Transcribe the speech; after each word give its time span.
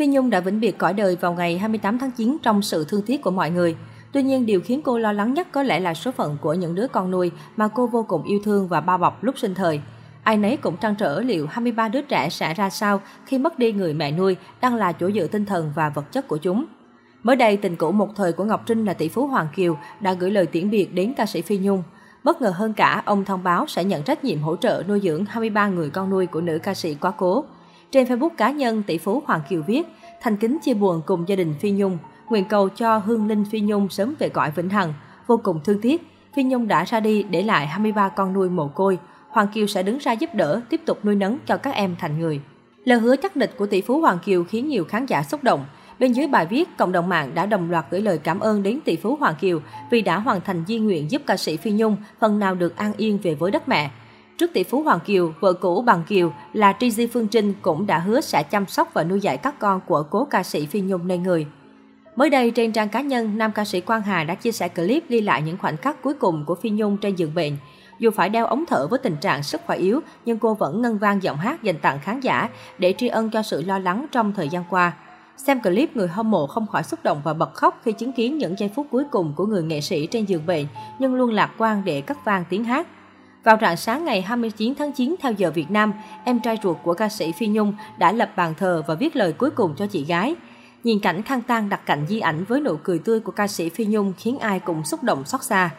Phi 0.00 0.06
Nhung 0.06 0.30
đã 0.30 0.40
vĩnh 0.40 0.60
biệt 0.60 0.78
cõi 0.78 0.92
đời 0.92 1.16
vào 1.20 1.32
ngày 1.32 1.58
28 1.58 1.98
tháng 1.98 2.10
9 2.10 2.36
trong 2.42 2.62
sự 2.62 2.84
thương 2.88 3.02
tiếc 3.02 3.22
của 3.22 3.30
mọi 3.30 3.50
người. 3.50 3.76
Tuy 4.12 4.22
nhiên, 4.22 4.46
điều 4.46 4.60
khiến 4.60 4.82
cô 4.82 4.98
lo 4.98 5.12
lắng 5.12 5.34
nhất 5.34 5.48
có 5.52 5.62
lẽ 5.62 5.80
là 5.80 5.94
số 5.94 6.10
phận 6.10 6.36
của 6.40 6.54
những 6.54 6.74
đứa 6.74 6.86
con 6.88 7.10
nuôi 7.10 7.30
mà 7.56 7.68
cô 7.68 7.86
vô 7.86 8.04
cùng 8.08 8.22
yêu 8.22 8.40
thương 8.44 8.68
và 8.68 8.80
bao 8.80 8.98
bọc 8.98 9.24
lúc 9.24 9.38
sinh 9.38 9.54
thời. 9.54 9.80
Ai 10.22 10.36
nấy 10.36 10.56
cũng 10.56 10.76
trăn 10.76 10.94
trở 10.94 11.20
liệu 11.20 11.46
23 11.46 11.88
đứa 11.88 12.02
trẻ 12.02 12.28
sẽ 12.30 12.54
ra 12.54 12.70
sao 12.70 13.00
khi 13.26 13.38
mất 13.38 13.58
đi 13.58 13.72
người 13.72 13.94
mẹ 13.94 14.12
nuôi 14.12 14.36
đang 14.60 14.74
là 14.74 14.92
chỗ 14.92 15.10
dựa 15.10 15.26
tinh 15.26 15.44
thần 15.44 15.72
và 15.74 15.88
vật 15.88 16.12
chất 16.12 16.28
của 16.28 16.36
chúng. 16.36 16.64
Mới 17.22 17.36
đây, 17.36 17.56
tình 17.56 17.76
cũ 17.76 17.92
một 17.92 18.08
thời 18.16 18.32
của 18.32 18.44
Ngọc 18.44 18.62
Trinh 18.66 18.84
là 18.84 18.94
tỷ 18.94 19.08
phú 19.08 19.26
Hoàng 19.26 19.48
Kiều 19.56 19.76
đã 20.00 20.12
gửi 20.12 20.30
lời 20.30 20.46
tiễn 20.46 20.70
biệt 20.70 20.94
đến 20.94 21.14
ca 21.16 21.26
sĩ 21.26 21.42
Phi 21.42 21.58
Nhung. 21.58 21.82
Bất 22.24 22.42
ngờ 22.42 22.52
hơn 22.56 22.72
cả, 22.72 23.02
ông 23.04 23.24
thông 23.24 23.42
báo 23.42 23.66
sẽ 23.66 23.84
nhận 23.84 24.02
trách 24.02 24.24
nhiệm 24.24 24.40
hỗ 24.40 24.56
trợ 24.56 24.82
nuôi 24.88 25.00
dưỡng 25.00 25.24
23 25.24 25.68
người 25.68 25.90
con 25.90 26.10
nuôi 26.10 26.26
của 26.26 26.40
nữ 26.40 26.58
ca 26.62 26.74
sĩ 26.74 26.94
quá 26.94 27.10
cố. 27.10 27.44
Trên 27.90 28.06
Facebook 28.06 28.30
cá 28.36 28.50
nhân, 28.50 28.82
tỷ 28.82 28.98
phú 28.98 29.22
Hoàng 29.26 29.40
Kiều 29.48 29.62
viết, 29.62 29.86
thành 30.20 30.36
kính 30.36 30.58
chia 30.62 30.74
buồn 30.74 31.02
cùng 31.06 31.28
gia 31.28 31.36
đình 31.36 31.54
Phi 31.60 31.70
Nhung, 31.70 31.98
nguyện 32.28 32.44
cầu 32.44 32.68
cho 32.68 32.98
hương 32.98 33.26
linh 33.26 33.44
Phi 33.50 33.60
Nhung 33.60 33.88
sớm 33.88 34.14
về 34.18 34.28
cõi 34.28 34.50
vĩnh 34.50 34.68
hằng. 34.68 34.94
Vô 35.26 35.36
cùng 35.36 35.60
thương 35.64 35.80
tiếc, 35.80 36.02
Phi 36.34 36.42
Nhung 36.42 36.68
đã 36.68 36.84
ra 36.84 37.00
đi 37.00 37.22
để 37.22 37.42
lại 37.42 37.66
23 37.66 38.08
con 38.08 38.32
nuôi 38.32 38.48
mồ 38.50 38.68
côi. 38.68 38.98
Hoàng 39.28 39.48
Kiều 39.54 39.66
sẽ 39.66 39.82
đứng 39.82 39.98
ra 39.98 40.12
giúp 40.12 40.30
đỡ, 40.34 40.60
tiếp 40.70 40.80
tục 40.86 41.04
nuôi 41.04 41.14
nấng 41.14 41.38
cho 41.46 41.56
các 41.56 41.74
em 41.74 41.96
thành 41.98 42.20
người. 42.20 42.40
Lời 42.84 42.98
hứa 42.98 43.16
chắc 43.16 43.36
địch 43.36 43.54
của 43.56 43.66
tỷ 43.66 43.80
phú 43.80 44.00
Hoàng 44.00 44.18
Kiều 44.24 44.44
khiến 44.44 44.68
nhiều 44.68 44.84
khán 44.84 45.06
giả 45.06 45.22
xúc 45.22 45.44
động. 45.44 45.64
Bên 45.98 46.12
dưới 46.12 46.26
bài 46.26 46.46
viết, 46.46 46.68
cộng 46.76 46.92
đồng 46.92 47.08
mạng 47.08 47.30
đã 47.34 47.46
đồng 47.46 47.70
loạt 47.70 47.84
gửi 47.90 48.00
lời 48.00 48.18
cảm 48.18 48.40
ơn 48.40 48.62
đến 48.62 48.80
tỷ 48.84 48.96
phú 48.96 49.16
Hoàng 49.20 49.34
Kiều 49.40 49.60
vì 49.90 50.02
đã 50.02 50.18
hoàn 50.18 50.40
thành 50.40 50.64
di 50.68 50.78
nguyện 50.78 51.10
giúp 51.10 51.22
ca 51.26 51.36
sĩ 51.36 51.56
Phi 51.56 51.70
Nhung 51.70 51.96
phần 52.20 52.38
nào 52.38 52.54
được 52.54 52.76
an 52.76 52.92
yên 52.96 53.18
về 53.22 53.34
với 53.34 53.50
đất 53.50 53.68
mẹ. 53.68 53.90
Trước 54.40 54.52
tỷ 54.52 54.64
phú 54.64 54.82
Hoàng 54.82 55.00
Kiều, 55.00 55.32
vợ 55.40 55.52
cũ 55.52 55.82
Bằng 55.82 56.02
Kiều 56.08 56.32
là 56.52 56.76
Tri 56.80 56.90
Di 56.90 57.06
Phương 57.06 57.28
Trinh 57.28 57.54
cũng 57.62 57.86
đã 57.86 57.98
hứa 57.98 58.20
sẽ 58.20 58.42
chăm 58.42 58.66
sóc 58.66 58.90
và 58.94 59.04
nuôi 59.04 59.20
dạy 59.20 59.36
các 59.36 59.58
con 59.58 59.80
của 59.86 60.02
cố 60.10 60.24
ca 60.24 60.42
sĩ 60.42 60.66
Phi 60.66 60.80
Nhung 60.80 61.08
nơi 61.08 61.18
người. 61.18 61.46
Mới 62.16 62.30
đây, 62.30 62.50
trên 62.50 62.72
trang 62.72 62.88
cá 62.88 63.00
nhân, 63.00 63.38
nam 63.38 63.52
ca 63.52 63.64
sĩ 63.64 63.80
Quang 63.80 64.02
Hà 64.02 64.24
đã 64.24 64.34
chia 64.34 64.52
sẻ 64.52 64.68
clip 64.68 65.08
ghi 65.08 65.20
lại 65.20 65.42
những 65.42 65.58
khoảnh 65.58 65.76
khắc 65.76 66.02
cuối 66.02 66.14
cùng 66.14 66.44
của 66.46 66.54
Phi 66.54 66.70
Nhung 66.70 66.96
trên 66.96 67.14
giường 67.14 67.34
bệnh. 67.34 67.56
Dù 67.98 68.10
phải 68.10 68.28
đeo 68.28 68.46
ống 68.46 68.64
thở 68.68 68.86
với 68.86 68.98
tình 68.98 69.16
trạng 69.20 69.42
sức 69.42 69.60
khỏe 69.66 69.76
yếu, 69.76 70.00
nhưng 70.24 70.38
cô 70.38 70.54
vẫn 70.54 70.82
ngân 70.82 70.98
vang 70.98 71.22
giọng 71.22 71.36
hát 71.36 71.62
dành 71.62 71.78
tặng 71.78 71.98
khán 72.02 72.20
giả 72.20 72.48
để 72.78 72.94
tri 72.98 73.08
ân 73.08 73.30
cho 73.30 73.42
sự 73.42 73.62
lo 73.62 73.78
lắng 73.78 74.06
trong 74.12 74.32
thời 74.32 74.48
gian 74.48 74.64
qua. 74.70 74.92
Xem 75.36 75.62
clip, 75.62 75.96
người 75.96 76.08
hâm 76.08 76.30
mộ 76.30 76.46
không 76.46 76.66
khỏi 76.66 76.82
xúc 76.82 77.00
động 77.02 77.20
và 77.24 77.34
bật 77.34 77.54
khóc 77.54 77.80
khi 77.84 77.92
chứng 77.92 78.12
kiến 78.12 78.38
những 78.38 78.58
giây 78.58 78.70
phút 78.74 78.86
cuối 78.90 79.04
cùng 79.10 79.32
của 79.36 79.46
người 79.46 79.62
nghệ 79.62 79.80
sĩ 79.80 80.06
trên 80.06 80.24
giường 80.24 80.46
bệnh, 80.46 80.66
nhưng 80.98 81.14
luôn 81.14 81.30
lạc 81.30 81.50
quan 81.58 81.82
để 81.84 82.00
cất 82.00 82.24
vang 82.24 82.44
tiếng 82.50 82.64
hát. 82.64 82.86
Vào 83.44 83.56
rạng 83.60 83.76
sáng 83.76 84.04
ngày 84.04 84.22
29 84.22 84.74
tháng 84.74 84.92
9 84.92 85.14
theo 85.20 85.32
giờ 85.32 85.50
Việt 85.50 85.70
Nam, 85.70 85.92
em 86.24 86.40
trai 86.40 86.58
ruột 86.62 86.76
của 86.82 86.94
ca 86.94 87.08
sĩ 87.08 87.32
Phi 87.32 87.46
Nhung 87.46 87.74
đã 87.98 88.12
lập 88.12 88.30
bàn 88.36 88.54
thờ 88.58 88.82
và 88.86 88.94
viết 88.94 89.16
lời 89.16 89.32
cuối 89.32 89.50
cùng 89.50 89.74
cho 89.76 89.86
chị 89.86 90.04
gái. 90.04 90.34
Nhìn 90.84 90.98
cảnh 90.98 91.22
khang 91.22 91.42
tang 91.42 91.68
đặt 91.68 91.80
cạnh 91.86 92.06
di 92.08 92.20
ảnh 92.20 92.44
với 92.44 92.60
nụ 92.60 92.76
cười 92.82 92.98
tươi 92.98 93.20
của 93.20 93.32
ca 93.32 93.46
sĩ 93.46 93.68
Phi 93.68 93.84
Nhung 93.84 94.12
khiến 94.18 94.38
ai 94.38 94.60
cũng 94.60 94.84
xúc 94.84 95.02
động 95.02 95.24
xót 95.24 95.42
xa. 95.42 95.70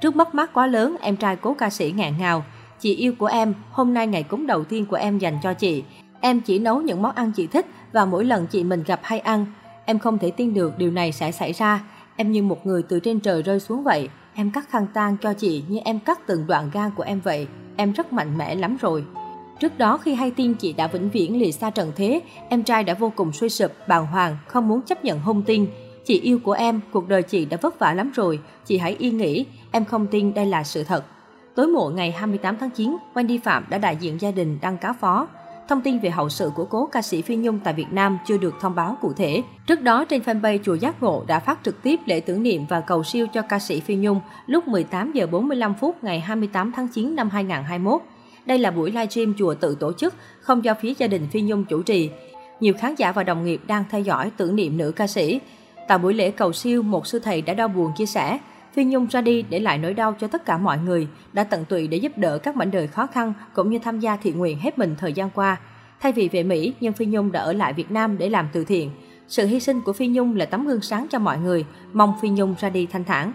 Trước 0.00 0.16
mất 0.16 0.34
mát 0.34 0.52
quá 0.52 0.66
lớn, 0.66 0.96
em 1.00 1.16
trai 1.16 1.36
cố 1.36 1.54
ca 1.54 1.70
sĩ 1.70 1.92
ngạn 1.96 2.18
ngào. 2.18 2.44
Chị 2.80 2.94
yêu 2.94 3.14
của 3.18 3.26
em, 3.26 3.54
hôm 3.70 3.94
nay 3.94 4.06
ngày 4.06 4.22
cúng 4.22 4.46
đầu 4.46 4.64
tiên 4.64 4.86
của 4.86 4.96
em 4.96 5.18
dành 5.18 5.38
cho 5.42 5.54
chị. 5.54 5.84
Em 6.20 6.40
chỉ 6.40 6.58
nấu 6.58 6.80
những 6.80 7.02
món 7.02 7.14
ăn 7.14 7.32
chị 7.32 7.46
thích 7.46 7.66
và 7.92 8.04
mỗi 8.04 8.24
lần 8.24 8.46
chị 8.46 8.64
mình 8.64 8.82
gặp 8.86 9.00
hay 9.02 9.18
ăn. 9.18 9.46
Em 9.84 9.98
không 9.98 10.18
thể 10.18 10.30
tin 10.30 10.54
được 10.54 10.78
điều 10.78 10.90
này 10.90 11.12
sẽ 11.12 11.32
xảy 11.32 11.52
ra. 11.52 11.80
Em 12.16 12.32
như 12.32 12.42
một 12.42 12.66
người 12.66 12.82
từ 12.82 13.00
trên 13.00 13.20
trời 13.20 13.42
rơi 13.42 13.60
xuống 13.60 13.84
vậy. 13.84 14.08
Em 14.38 14.50
cắt 14.50 14.68
khăn 14.70 14.86
tang 14.94 15.16
cho 15.22 15.32
chị 15.32 15.62
như 15.68 15.78
em 15.84 15.98
cắt 16.00 16.20
từng 16.26 16.46
đoạn 16.46 16.70
gan 16.72 16.90
của 16.96 17.02
em 17.02 17.20
vậy. 17.20 17.46
Em 17.76 17.92
rất 17.92 18.12
mạnh 18.12 18.38
mẽ 18.38 18.54
lắm 18.54 18.76
rồi. 18.80 19.04
Trước 19.60 19.78
đó 19.78 19.96
khi 19.96 20.14
hay 20.14 20.30
tin 20.30 20.54
chị 20.54 20.72
đã 20.72 20.86
vĩnh 20.86 21.10
viễn 21.10 21.38
lìa 21.38 21.50
xa 21.50 21.70
trần 21.70 21.92
thế, 21.96 22.20
em 22.48 22.62
trai 22.62 22.84
đã 22.84 22.94
vô 22.94 23.12
cùng 23.16 23.32
suy 23.32 23.48
sụp, 23.48 23.70
bàng 23.88 24.06
hoàng, 24.06 24.36
không 24.46 24.68
muốn 24.68 24.82
chấp 24.82 25.04
nhận 25.04 25.20
hôn 25.20 25.42
tin. 25.42 25.66
Chị 26.04 26.20
yêu 26.20 26.38
của 26.44 26.52
em, 26.52 26.80
cuộc 26.92 27.08
đời 27.08 27.22
chị 27.22 27.44
đã 27.44 27.56
vất 27.62 27.78
vả 27.78 27.94
lắm 27.94 28.10
rồi, 28.14 28.40
chị 28.66 28.78
hãy 28.78 28.96
yên 28.98 29.16
nghỉ, 29.16 29.46
em 29.70 29.84
không 29.84 30.06
tin 30.06 30.34
đây 30.34 30.46
là 30.46 30.64
sự 30.64 30.84
thật. 30.84 31.04
Tối 31.54 31.66
muộn 31.66 31.96
ngày 31.96 32.12
28 32.12 32.56
tháng 32.60 32.70
9, 32.70 32.96
Wendy 33.14 33.38
Phạm 33.44 33.64
đã 33.70 33.78
đại 33.78 33.96
diện 33.96 34.20
gia 34.20 34.30
đình 34.30 34.58
đăng 34.62 34.78
cáo 34.78 34.92
phó. 35.00 35.28
Thông 35.68 35.80
tin 35.80 35.98
về 35.98 36.10
hậu 36.10 36.28
sự 36.28 36.50
của 36.54 36.64
cố 36.64 36.86
ca 36.86 37.02
sĩ 37.02 37.22
Phi 37.22 37.36
Nhung 37.36 37.58
tại 37.64 37.74
Việt 37.74 37.92
Nam 37.92 38.18
chưa 38.26 38.36
được 38.36 38.54
thông 38.60 38.74
báo 38.74 38.96
cụ 39.00 39.12
thể. 39.12 39.42
Trước 39.66 39.82
đó, 39.82 40.04
trên 40.04 40.22
fanpage 40.22 40.58
Chùa 40.64 40.74
Giác 40.74 41.02
Ngộ 41.02 41.24
đã 41.26 41.38
phát 41.38 41.58
trực 41.64 41.82
tiếp 41.82 42.00
lễ 42.06 42.20
tưởng 42.20 42.42
niệm 42.42 42.66
và 42.68 42.80
cầu 42.80 43.04
siêu 43.04 43.26
cho 43.26 43.42
ca 43.42 43.58
sĩ 43.58 43.80
Phi 43.80 43.96
Nhung 43.96 44.20
lúc 44.46 44.68
18 44.68 45.12
giờ 45.12 45.26
45 45.26 45.74
phút 45.74 46.04
ngày 46.04 46.20
28 46.20 46.72
tháng 46.72 46.88
9 46.88 47.16
năm 47.16 47.30
2021. 47.30 48.00
Đây 48.46 48.58
là 48.58 48.70
buổi 48.70 48.90
livestream 48.90 49.34
chùa 49.38 49.54
tự 49.54 49.74
tổ 49.74 49.92
chức, 49.92 50.14
không 50.40 50.64
do 50.64 50.74
phía 50.74 50.94
gia 50.98 51.06
đình 51.06 51.28
Phi 51.32 51.40
Nhung 51.40 51.64
chủ 51.64 51.82
trì. 51.82 52.10
Nhiều 52.60 52.74
khán 52.78 52.94
giả 52.94 53.12
và 53.12 53.22
đồng 53.22 53.44
nghiệp 53.44 53.60
đang 53.66 53.84
theo 53.90 54.00
dõi 54.00 54.30
tưởng 54.36 54.56
niệm 54.56 54.76
nữ 54.76 54.92
ca 54.96 55.06
sĩ. 55.06 55.40
Tại 55.88 55.98
buổi 55.98 56.14
lễ 56.14 56.30
cầu 56.30 56.52
siêu, 56.52 56.82
một 56.82 57.06
sư 57.06 57.18
thầy 57.18 57.42
đã 57.42 57.54
đau 57.54 57.68
buồn 57.68 57.92
chia 57.96 58.06
sẻ, 58.06 58.38
Phi 58.76 58.84
Nhung 58.84 59.06
ra 59.06 59.20
đi 59.20 59.42
để 59.42 59.58
lại 59.58 59.78
nỗi 59.78 59.94
đau 59.94 60.14
cho 60.20 60.26
tất 60.26 60.44
cả 60.44 60.58
mọi 60.58 60.78
người, 60.78 61.08
đã 61.32 61.44
tận 61.44 61.64
tụy 61.64 61.88
để 61.88 61.96
giúp 61.96 62.12
đỡ 62.18 62.38
các 62.38 62.56
mảnh 62.56 62.70
đời 62.70 62.86
khó 62.86 63.06
khăn 63.06 63.32
cũng 63.54 63.70
như 63.70 63.78
tham 63.78 64.00
gia 64.00 64.16
thiện 64.16 64.38
nguyện 64.38 64.58
hết 64.58 64.78
mình 64.78 64.94
thời 64.98 65.12
gian 65.12 65.30
qua. 65.30 65.56
Thay 66.00 66.12
vì 66.12 66.28
về 66.28 66.42
Mỹ, 66.42 66.74
nhưng 66.80 66.92
Phi 66.92 67.06
Nhung 67.06 67.32
đã 67.32 67.40
ở 67.40 67.52
lại 67.52 67.72
Việt 67.72 67.90
Nam 67.90 68.18
để 68.18 68.28
làm 68.28 68.48
từ 68.52 68.64
thiện. 68.64 68.90
Sự 69.28 69.46
hy 69.46 69.60
sinh 69.60 69.80
của 69.80 69.92
Phi 69.92 70.06
Nhung 70.06 70.36
là 70.36 70.46
tấm 70.46 70.66
gương 70.66 70.80
sáng 70.80 71.06
cho 71.10 71.18
mọi 71.18 71.38
người, 71.38 71.64
mong 71.92 72.14
Phi 72.22 72.28
Nhung 72.28 72.54
ra 72.58 72.70
đi 72.70 72.86
thanh 72.86 73.04
thản. 73.04 73.32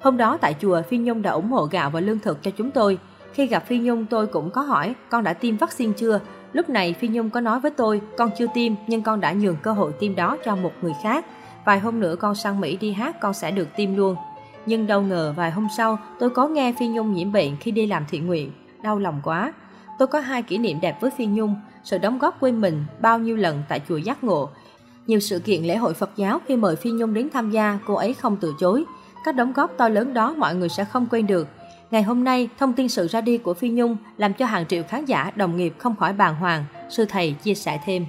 Hôm 0.00 0.16
đó 0.16 0.38
tại 0.40 0.54
chùa, 0.60 0.82
Phi 0.88 0.98
Nhung 0.98 1.22
đã 1.22 1.30
ủng 1.30 1.50
hộ 1.50 1.68
gạo 1.70 1.90
và 1.90 2.00
lương 2.00 2.18
thực 2.18 2.42
cho 2.42 2.50
chúng 2.50 2.70
tôi. 2.70 2.98
Khi 3.32 3.46
gặp 3.46 3.66
Phi 3.66 3.78
Nhung 3.78 4.06
tôi 4.06 4.26
cũng 4.26 4.50
có 4.50 4.62
hỏi, 4.62 4.94
con 5.08 5.24
đã 5.24 5.32
tiêm 5.32 5.56
vaccine 5.56 5.92
chưa? 5.96 6.20
Lúc 6.52 6.70
này 6.70 6.92
Phi 6.92 7.08
Nhung 7.08 7.30
có 7.30 7.40
nói 7.40 7.60
với 7.60 7.70
tôi, 7.70 8.00
con 8.18 8.30
chưa 8.38 8.46
tiêm 8.54 8.72
nhưng 8.86 9.02
con 9.02 9.20
đã 9.20 9.32
nhường 9.32 9.56
cơ 9.62 9.72
hội 9.72 9.92
tiêm 10.00 10.14
đó 10.14 10.36
cho 10.44 10.56
một 10.56 10.72
người 10.82 10.92
khác. 11.02 11.26
Vài 11.64 11.80
hôm 11.80 12.00
nữa 12.00 12.16
con 12.16 12.34
sang 12.34 12.60
Mỹ 12.60 12.76
đi 12.76 12.92
hát 12.92 13.20
con 13.20 13.34
sẽ 13.34 13.50
được 13.50 13.68
tiêm 13.76 13.96
luôn. 13.96 14.16
Nhưng 14.66 14.86
đâu 14.86 15.02
ngờ 15.02 15.34
vài 15.36 15.50
hôm 15.50 15.68
sau 15.76 15.98
tôi 16.18 16.30
có 16.30 16.48
nghe 16.48 16.72
Phi 16.78 16.88
Nhung 16.88 17.12
nhiễm 17.12 17.32
bệnh 17.32 17.56
khi 17.56 17.70
đi 17.70 17.86
làm 17.86 18.04
thiện 18.10 18.26
nguyện. 18.26 18.52
Đau 18.82 18.98
lòng 18.98 19.20
quá. 19.24 19.52
Tôi 19.98 20.08
có 20.08 20.20
hai 20.20 20.42
kỷ 20.42 20.58
niệm 20.58 20.80
đẹp 20.80 21.00
với 21.00 21.10
Phi 21.10 21.26
Nhung, 21.26 21.54
sự 21.84 21.98
đóng 21.98 22.18
góp 22.18 22.40
quên 22.40 22.60
mình 22.60 22.84
bao 23.00 23.18
nhiêu 23.18 23.36
lần 23.36 23.62
tại 23.68 23.80
chùa 23.88 23.96
Giác 23.96 24.24
Ngộ. 24.24 24.50
Nhiều 25.06 25.20
sự 25.20 25.38
kiện 25.38 25.62
lễ 25.62 25.76
hội 25.76 25.94
Phật 25.94 26.10
giáo 26.16 26.40
khi 26.46 26.56
mời 26.56 26.76
Phi 26.76 26.90
Nhung 26.90 27.14
đến 27.14 27.28
tham 27.32 27.50
gia, 27.50 27.78
cô 27.86 27.94
ấy 27.94 28.14
không 28.14 28.36
từ 28.40 28.54
chối. 28.60 28.84
Các 29.24 29.36
đóng 29.36 29.52
góp 29.52 29.70
to 29.76 29.88
lớn 29.88 30.14
đó 30.14 30.34
mọi 30.38 30.54
người 30.54 30.68
sẽ 30.68 30.84
không 30.84 31.06
quên 31.10 31.26
được. 31.26 31.48
Ngày 31.90 32.02
hôm 32.02 32.24
nay, 32.24 32.48
thông 32.58 32.72
tin 32.72 32.88
sự 32.88 33.06
ra 33.06 33.20
đi 33.20 33.38
của 33.38 33.54
Phi 33.54 33.68
Nhung 33.68 33.96
làm 34.16 34.34
cho 34.34 34.46
hàng 34.46 34.66
triệu 34.66 34.82
khán 34.88 35.04
giả, 35.04 35.32
đồng 35.36 35.56
nghiệp 35.56 35.74
không 35.78 35.96
khỏi 35.96 36.12
bàng 36.12 36.34
hoàng, 36.34 36.64
sư 36.88 37.04
thầy 37.04 37.32
chia 37.32 37.54
sẻ 37.54 37.80
thêm. 37.84 38.06